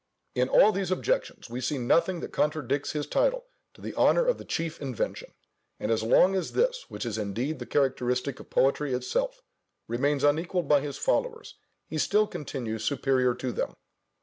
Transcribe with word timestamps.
In 0.33 0.49
all 0.49 0.71
these 0.71 0.89
objections 0.89 1.47
we 1.47 1.61
see 1.61 1.77
nothing 1.77 2.21
that 2.21 2.33
contradicts 2.33 2.93
his 2.93 3.05
title 3.05 3.45
to 3.75 3.81
the 3.81 3.93
honour 3.93 4.25
of 4.25 4.39
the 4.39 4.45
chief 4.45 4.81
invention: 4.81 5.35
and 5.79 5.91
as 5.91 6.01
long 6.01 6.33
as 6.33 6.53
this 6.53 6.89
(which 6.89 7.05
is 7.05 7.19
indeed 7.19 7.59
the 7.59 7.67
characteristic 7.67 8.39
of 8.39 8.49
poetry 8.49 8.93
itself) 8.95 9.43
remains 9.87 10.23
unequalled 10.23 10.67
by 10.67 10.81
his 10.81 10.97
followers, 10.97 11.53
he 11.85 11.99
still 11.99 12.25
continues 12.25 12.83
superior 12.83 13.35
to 13.35 13.51
them. 13.51 13.75